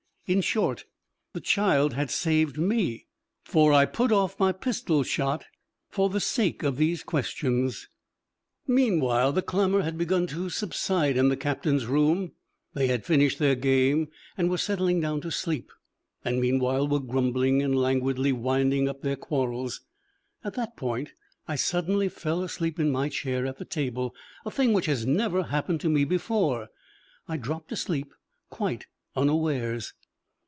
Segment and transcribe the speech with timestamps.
[0.27, 0.85] In short,
[1.33, 3.05] the child had saved me,
[3.43, 5.43] for I put off my pistol shot
[5.89, 7.89] for the sake of these questions.
[8.65, 12.31] Meanwhile the clamour had begun to subside in the captain's room:
[12.73, 15.69] they had finished their game, were settling down to sleep,
[16.23, 19.81] and meanwhile were grumbling and languidly winding up their quarrels.
[20.45, 21.11] At that point
[21.45, 24.15] I suddenly fell asleep in my chair at the table
[24.45, 26.69] a thing which had never happened to me before.
[27.27, 28.13] I dropped asleep
[28.49, 29.91] quite unawares.